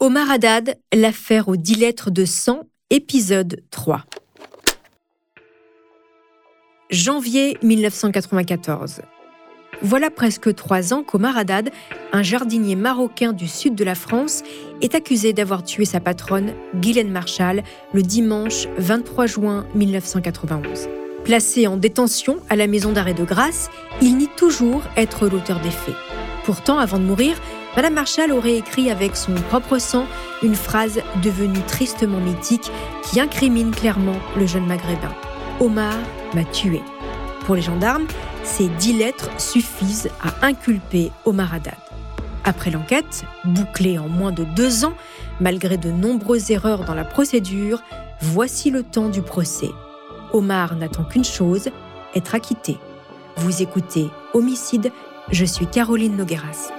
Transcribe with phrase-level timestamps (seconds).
[0.00, 4.04] Omar Haddad, l'affaire aux dix lettres de sang, épisode 3.
[6.88, 9.00] Janvier 1994.
[9.82, 11.70] Voilà presque trois ans qu'Omar Haddad,
[12.12, 14.44] un jardinier marocain du sud de la France,
[14.82, 20.88] est accusé d'avoir tué sa patronne, Guylaine Marshall, le dimanche 23 juin 1991.
[21.24, 23.68] Placé en détention à la maison d'arrêt de Grasse,
[24.00, 25.96] il nie toujours être l'auteur des faits.
[26.48, 27.36] Pourtant, avant de mourir,
[27.76, 30.06] Madame Marshall aurait écrit avec son propre sang
[30.42, 35.14] une phrase devenue tristement mythique qui incrimine clairement le jeune maghrébin.
[35.60, 35.92] Omar
[36.32, 36.80] m'a tué.
[37.44, 38.06] Pour les gendarmes,
[38.44, 41.76] ces dix lettres suffisent à inculper Omar Haddad.
[42.44, 44.94] Après l'enquête, bouclée en moins de deux ans,
[45.40, 47.82] malgré de nombreuses erreurs dans la procédure,
[48.22, 49.70] voici le temps du procès.
[50.32, 51.68] Omar n'attend qu'une chose,
[52.14, 52.78] être acquitté.
[53.36, 54.90] Vous écoutez Homicide,
[55.30, 56.72] je suis Caroline Nogueras.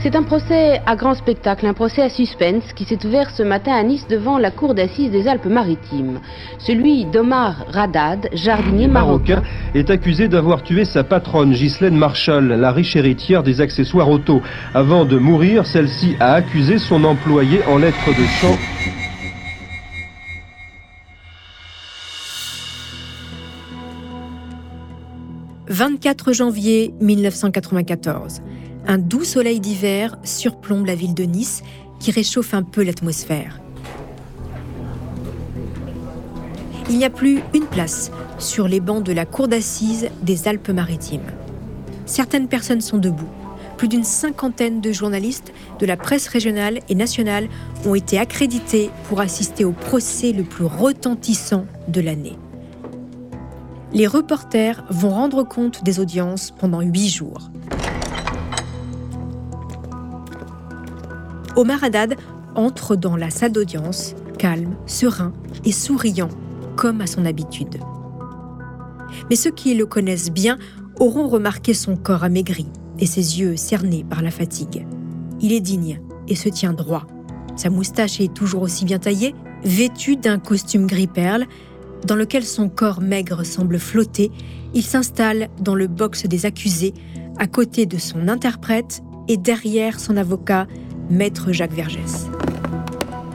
[0.00, 3.72] C'est un procès à grand spectacle, un procès à suspense qui s'est ouvert ce matin
[3.72, 6.20] à Nice devant la cour d'assises des Alpes-Maritimes.
[6.58, 9.42] Celui d'Omar Radad, jardinier marocain,
[9.74, 14.40] est accusé d'avoir tué sa patronne Ghislaine Marshall, la riche héritière des accessoires auto.
[14.72, 18.56] Avant de mourir, celle-ci a accusé son employé en lettres de chant
[25.78, 28.42] 24 janvier 1994.
[28.88, 31.62] Un doux soleil d'hiver surplombe la ville de Nice
[32.00, 33.60] qui réchauffe un peu l'atmosphère.
[36.90, 41.30] Il n'y a plus une place sur les bancs de la cour d'assises des Alpes-Maritimes.
[42.06, 43.30] Certaines personnes sont debout.
[43.76, 47.48] Plus d'une cinquantaine de journalistes de la presse régionale et nationale
[47.86, 52.36] ont été accrédités pour assister au procès le plus retentissant de l'année.
[53.92, 57.50] Les reporters vont rendre compte des audiences pendant huit jours.
[61.56, 62.16] Omar Haddad
[62.54, 65.32] entre dans la salle d'audience, calme, serein
[65.64, 66.28] et souriant,
[66.76, 67.78] comme à son habitude.
[69.30, 70.58] Mais ceux qui le connaissent bien
[71.00, 72.66] auront remarqué son corps amaigri
[72.98, 74.86] et ses yeux cernés par la fatigue.
[75.40, 77.06] Il est digne et se tient droit.
[77.56, 79.34] Sa moustache est toujours aussi bien taillée,
[79.64, 81.46] vêtu d'un costume gris perle,
[82.04, 84.30] dans lequel son corps maigre semble flotter,
[84.74, 86.94] il s'installe dans le box des accusés,
[87.38, 90.66] à côté de son interprète et derrière son avocat,
[91.10, 92.26] maître Jacques Vergès.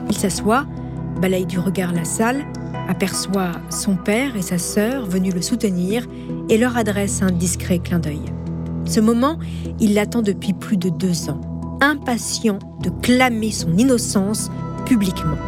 [0.08, 0.66] Il s'assoit,
[1.20, 2.44] balaye du regard la salle,
[2.88, 6.06] aperçoit son père et sa sœur venus le soutenir
[6.48, 8.22] et leur adresse un discret clin d'œil.
[8.84, 9.38] Ce moment,
[9.80, 11.40] il l'attend depuis plus de deux ans,
[11.80, 14.50] impatient de clamer son innocence
[14.84, 15.38] publiquement.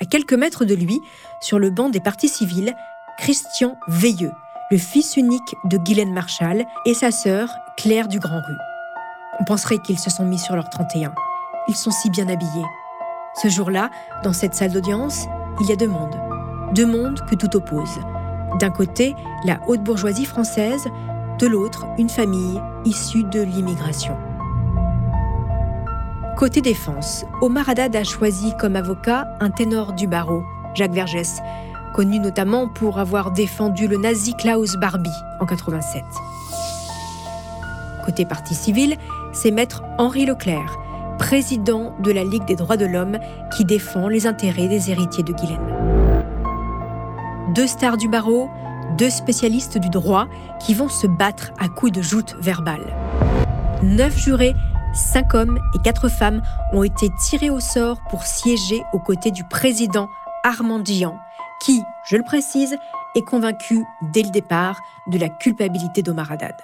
[0.00, 1.00] À quelques mètres de lui,
[1.40, 2.72] sur le banc des partis civils,
[3.18, 4.30] Christian Veilleux,
[4.70, 8.58] le fils unique de Guylaine Marshall et sa sœur Claire du Grand Rue.
[9.40, 11.12] On penserait qu'ils se sont mis sur leur 31.
[11.66, 12.66] Ils sont si bien habillés.
[13.42, 13.90] Ce jour-là,
[14.22, 15.26] dans cette salle d'audience,
[15.60, 16.16] il y a deux mondes.
[16.74, 17.98] Deux mondes que tout oppose.
[18.60, 20.86] D'un côté, la haute bourgeoisie française,
[21.40, 24.16] de l'autre, une famille issue de l'immigration.
[26.38, 31.42] Côté défense, Omar Haddad a choisi comme avocat un ténor du barreau, Jacques Vergès,
[31.94, 35.10] connu notamment pour avoir défendu le nazi Klaus Barbie
[35.40, 36.04] en 87.
[38.06, 38.94] Côté parti civil,
[39.32, 40.78] c'est maître Henri Leclerc,
[41.18, 43.18] président de la Ligue des droits de l'homme
[43.56, 46.22] qui défend les intérêts des héritiers de Guylaine.
[47.52, 48.48] Deux stars du barreau,
[48.96, 50.28] deux spécialistes du droit
[50.60, 52.94] qui vont se battre à coups de joutes verbales.
[53.82, 54.54] Neuf jurés,
[54.92, 59.44] cinq hommes et quatre femmes ont été tirés au sort pour siéger aux côtés du
[59.44, 60.08] président
[60.44, 61.18] Armand Dian,
[61.60, 62.76] qui, je le précise,
[63.14, 66.54] est convaincu dès le départ de la culpabilité d'Omar Haddad.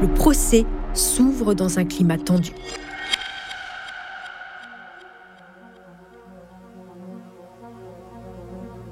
[0.00, 2.52] Le procès s'ouvre dans un climat tendu.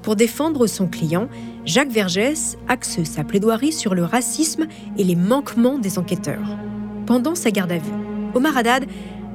[0.01, 1.27] Pour défendre son client,
[1.63, 4.67] Jacques Vergès axe sa plaidoirie sur le racisme
[4.97, 6.57] et les manquements des enquêteurs.
[7.05, 7.91] Pendant sa garde à vue,
[8.33, 8.85] Omar Haddad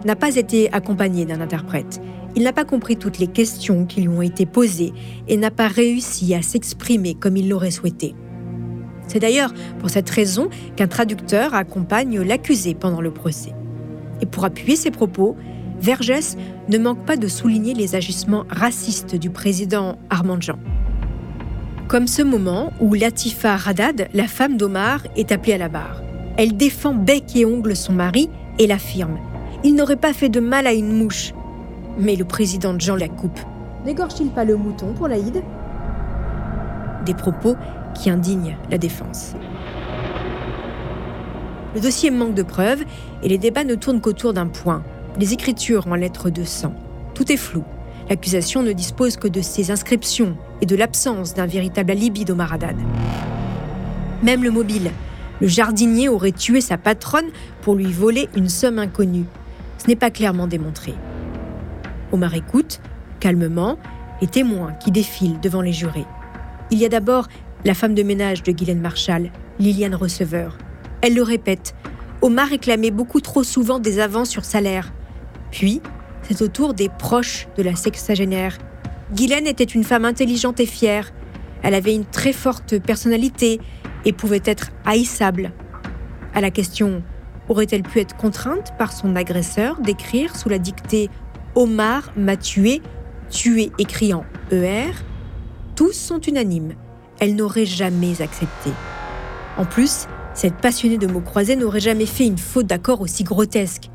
[0.05, 2.01] n'a pas été accompagné d'un interprète.
[2.35, 4.93] Il n'a pas compris toutes les questions qui lui ont été posées
[5.29, 8.15] et n'a pas réussi à s'exprimer comme il l'aurait souhaité.
[9.07, 13.53] C'est d'ailleurs pour cette raison qu'un traducteur accompagne l'accusé pendant le procès.
[14.21, 15.37] Et pour appuyer ses propos,
[15.81, 16.37] Vergès
[16.69, 20.59] ne manque pas de souligner les agissements racistes du président Armand Jean.
[21.89, 26.03] Comme ce moment où Latifa Radad, la femme d'Omar, est appelée à la barre.
[26.37, 28.29] Elle défend bec et ongle son mari
[28.59, 29.19] et l'affirme.
[29.65, 31.33] Il n'aurait pas fait de mal à une mouche.
[31.99, 33.39] Mais le président Jean la coupe.
[33.85, 35.43] N'égorge-t-il pas le mouton pour l'Aïd?
[37.05, 37.57] Des propos
[37.95, 39.35] qui indignent la défense.
[41.75, 42.83] Le dossier manque de preuves
[43.23, 44.83] et les débats ne tournent qu'autour d'un point
[45.19, 46.75] les écritures en lettres de sang.
[47.15, 47.65] Tout est flou.
[48.09, 52.77] L'accusation ne dispose que de ses inscriptions et de l'absence d'un véritable alibi d'Omar Haddad.
[54.23, 54.91] Même le mobile.
[55.41, 57.27] Le jardinier aurait tué sa patronne
[57.63, 59.27] pour lui voler une somme inconnue.
[59.79, 60.95] Ce n'est pas clairement démontré.
[62.13, 62.81] Omar écoute,
[63.21, 63.79] calmement,
[64.21, 66.07] les témoins qui défilent devant les jurés.
[66.71, 67.29] Il y a d'abord
[67.65, 70.57] la femme de ménage de Guylaine Marshall, Liliane Receveur.
[71.03, 71.75] Elle le répète,
[72.23, 74.93] Omar réclamait beaucoup trop souvent des avances sur salaire.
[75.51, 75.81] Puis,
[76.23, 78.59] c'est au tour des proches de la sexagénaire.
[79.15, 81.13] Guylaine était une femme intelligente et fière.
[81.63, 83.61] Elle avait une très forte personnalité
[84.05, 85.53] et pouvait être haïssable.
[86.35, 87.03] À la question
[87.49, 91.11] aurait-elle pu être contrainte par son agresseur d'écrire sous la dictée
[91.55, 92.83] Omar m'a tué,
[93.31, 94.93] tué écrit en ER
[95.75, 96.75] Tous sont unanimes.
[97.19, 98.71] Elle n'aurait jamais accepté.
[99.57, 103.89] En plus, cette passionnée de mots croisés n'aurait jamais fait une faute d'accord aussi grotesque.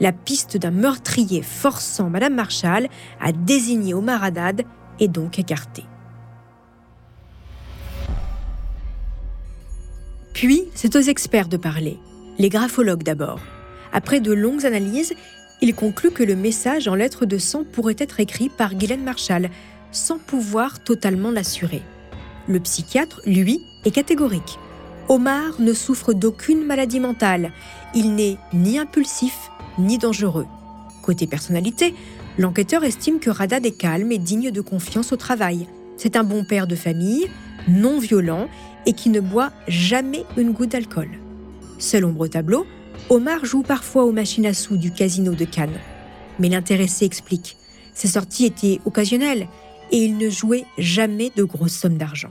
[0.00, 2.88] La piste d'un meurtrier forçant Madame Marshall
[3.20, 4.64] à désigner Omar Haddad
[4.98, 5.84] est donc écartée.
[10.32, 11.98] Puis, c'est aux experts de parler.
[12.38, 13.40] Les graphologues d'abord.
[13.92, 15.12] Après de longues analyses,
[15.60, 19.50] ils concluent que le message en lettres de sang pourrait être écrit par Guylaine Marshall,
[19.92, 21.82] sans pouvoir totalement l'assurer.
[22.48, 24.58] Le psychiatre, lui, est catégorique.
[25.10, 27.52] Omar ne souffre d'aucune maladie mentale.
[27.94, 30.46] Il n'est ni impulsif ni dangereux.
[31.02, 31.94] Côté personnalité,
[32.38, 35.66] l'enquêteur estime que Radad est calme et digne de confiance au travail.
[35.96, 37.28] C'est un bon père de famille,
[37.68, 38.48] non violent
[38.86, 41.08] et qui ne boit jamais une goutte d'alcool.
[41.78, 42.66] Seul ombre tableau,
[43.08, 45.80] Omar joue parfois aux machines à sous du casino de Cannes.
[46.38, 47.56] Mais l'intéressé explique.
[47.94, 49.48] Ses sorties étaient occasionnelles
[49.90, 52.30] et il ne jouait jamais de grosses sommes d'argent.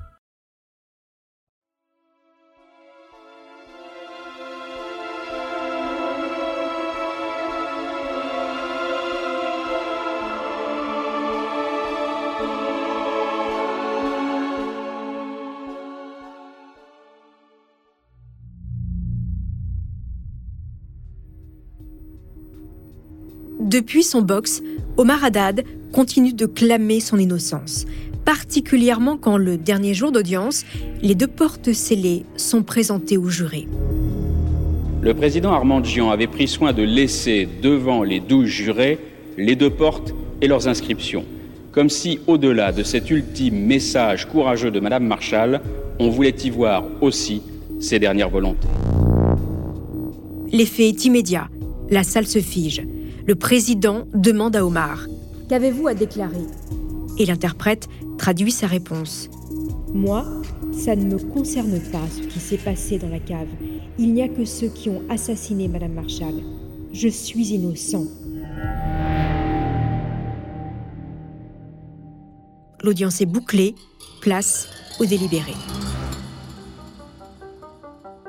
[23.71, 24.61] Depuis son box,
[24.97, 25.63] Omar Haddad
[25.93, 27.85] continue de clamer son innocence,
[28.25, 30.65] particulièrement quand le dernier jour d'audience,
[31.01, 33.69] les deux portes scellées sont présentées aux jurés.
[35.01, 38.99] Le président Armand Gian avait pris soin de laisser devant les douze jurés
[39.37, 41.23] les deux portes et leurs inscriptions,
[41.71, 45.61] comme si, au-delà de cet ultime message courageux de Madame Marshall,
[45.97, 47.41] on voulait y voir aussi
[47.79, 48.67] ses dernières volontés.
[50.51, 51.47] L'effet est immédiat.
[51.89, 52.83] La salle se fige
[53.27, 55.05] le président demande à Omar
[55.49, 56.45] Qu'avez-vous à déclarer?
[57.17, 57.87] Et l'interprète
[58.17, 59.29] traduit sa réponse
[59.93, 60.25] Moi,
[60.71, 63.47] ça ne me concerne pas ce qui s'est passé dans la cave.
[63.99, 66.35] Il n'y a que ceux qui ont assassiné Madame Marshall.
[66.93, 68.05] Je suis innocent.
[72.83, 73.75] L'audience est bouclée,
[74.21, 74.67] place
[74.99, 75.53] au délibéré.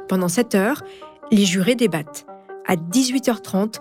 [0.08, 0.82] Pendant cette heure,
[1.30, 2.26] les jurés débattent.
[2.66, 3.76] À 18h30,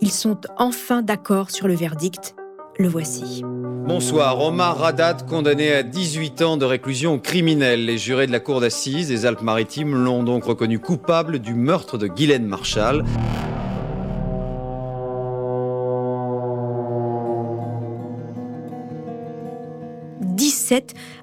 [0.00, 2.34] ils sont enfin d'accord sur le verdict.
[2.78, 3.42] Le voici.
[3.44, 4.40] Bonsoir.
[4.40, 7.84] Omar Radat, condamné à 18 ans de réclusion criminelle.
[7.84, 12.06] Les jurés de la Cour d'assises des Alpes-Maritimes l'ont donc reconnu coupable du meurtre de
[12.06, 13.04] Guylaine Marshall.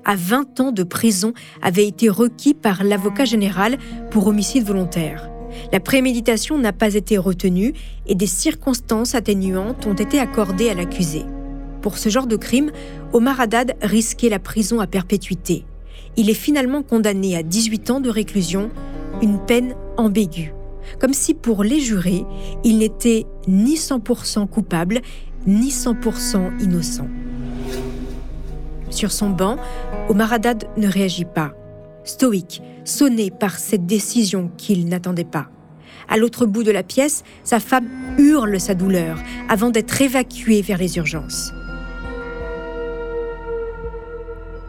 [0.05, 3.77] à 20 ans de prison avaient été requis par l'avocat général
[4.11, 5.29] pour homicide volontaire.
[5.71, 7.73] La préméditation n'a pas été retenue
[8.05, 11.23] et des circonstances atténuantes ont été accordées à l'accusé.
[11.81, 12.71] Pour ce genre de crime,
[13.13, 15.65] Omar Haddad risquait la prison à perpétuité.
[16.15, 18.69] Il est finalement condamné à 18 ans de réclusion,
[19.21, 20.53] une peine ambiguë.
[20.99, 22.25] Comme si pour les jurés,
[22.63, 25.01] il n'était ni 100% coupable,
[25.45, 27.07] ni 100% innocent.
[28.89, 29.57] Sur son banc,
[30.09, 31.53] Omar Haddad ne réagit pas.
[32.09, 35.47] Stoïque, sonné par cette décision qu'il n'attendait pas.
[36.09, 37.87] À l'autre bout de la pièce, sa femme
[38.17, 41.51] hurle sa douleur avant d'être évacuée vers les urgences.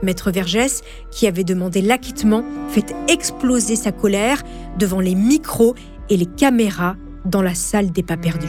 [0.02, 4.42] Maître Vergès, qui avait demandé l'acquittement, fait exploser sa colère
[4.78, 5.75] devant les micros
[6.09, 8.47] et les caméras dans la salle des pas perdus.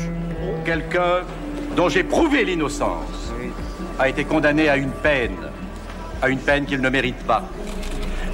[0.65, 1.21] Quelqu'un
[1.75, 3.33] dont j'ai prouvé l'innocence
[3.97, 5.35] a été condamné à une peine,
[6.21, 7.49] à une peine qu'il ne mérite pas.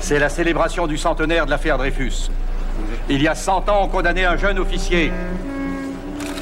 [0.06, 2.30] C'est la célébration du centenaire de l'affaire Dreyfus.
[3.10, 5.12] Il y a 100 ans, on condamnait un jeune officier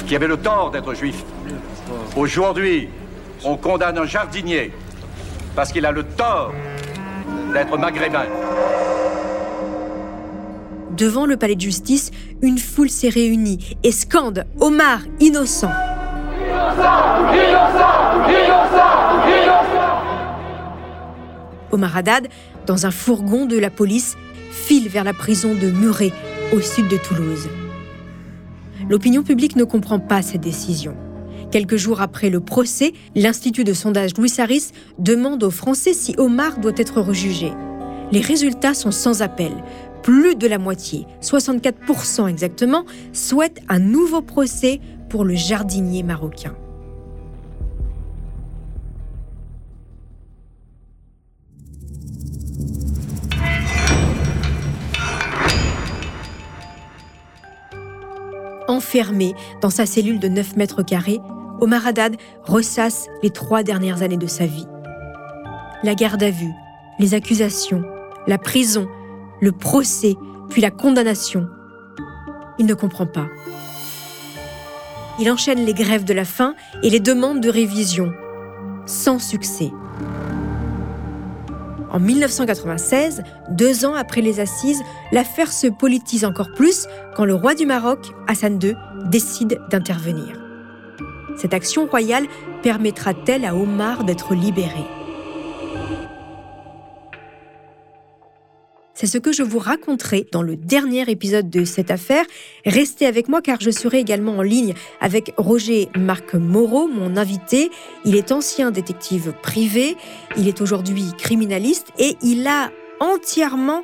[0.06, 1.24] qui avait le tort d'être juif.
[2.14, 2.90] Aujourd'hui,
[3.42, 4.70] on condamne un jardinier
[5.56, 6.52] parce qu'il a le tort
[7.54, 8.26] d'être maghrébin.
[10.90, 12.10] Devant le palais de justice,
[12.42, 15.70] une foule s'est réunie et scande Omar innocent.
[16.38, 17.14] Innocent
[21.74, 22.28] Omar Haddad,
[22.66, 24.16] dans un fourgon de la police,
[24.50, 26.12] file vers la prison de Muret,
[26.52, 27.48] au sud de Toulouse.
[28.88, 30.96] L'opinion publique ne comprend pas cette décision.
[31.50, 36.58] Quelques jours après le procès, l'Institut de sondage Louis Saris demande aux Français si Omar
[36.58, 37.52] doit être rejugé.
[38.12, 39.52] Les résultats sont sans appel.
[40.02, 46.54] Plus de la moitié, 64% exactement, souhaitent un nouveau procès pour le jardinier marocain.
[58.74, 61.20] Enfermé dans sa cellule de 9 mètres carrés,
[61.60, 64.66] Omar Haddad ressasse les trois dernières années de sa vie.
[65.84, 66.50] La garde à vue,
[66.98, 67.84] les accusations,
[68.26, 68.88] la prison,
[69.40, 70.16] le procès,
[70.50, 71.46] puis la condamnation.
[72.58, 73.28] Il ne comprend pas.
[75.20, 78.12] Il enchaîne les grèves de la faim et les demandes de révision,
[78.86, 79.70] sans succès.
[81.94, 84.82] En 1996, deux ans après les assises,
[85.12, 88.74] l'affaire se politise encore plus quand le roi du Maroc, Hassan II,
[89.04, 90.42] décide d'intervenir.
[91.36, 92.26] Cette action royale
[92.64, 94.84] permettra-t-elle à Omar d'être libéré?
[98.94, 102.24] C'est ce que je vous raconterai dans le dernier épisode de cette affaire.
[102.64, 107.70] Restez avec moi car je serai également en ligne avec Roger Marc Moreau, mon invité.
[108.04, 109.96] Il est ancien détective privé,
[110.36, 112.70] il est aujourd'hui criminaliste et il a
[113.00, 113.82] entièrement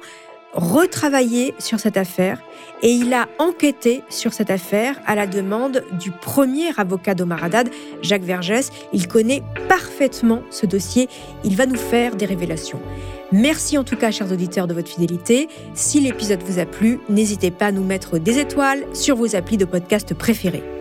[0.55, 2.41] retravaillé sur cette affaire
[2.83, 7.71] et il a enquêté sur cette affaire à la demande du premier avocat d'Omar Haddad,
[8.03, 8.71] Jacques Vergès.
[8.93, 11.09] Il connaît parfaitement ce dossier,
[11.45, 12.81] il va nous faire des révélations.
[13.33, 15.49] Merci en tout cas, chers auditeurs, de votre fidélité.
[15.75, 19.57] Si l'épisode vous a plu, n'hésitez pas à nous mettre des étoiles sur vos applis
[19.57, 20.80] de podcast préférés.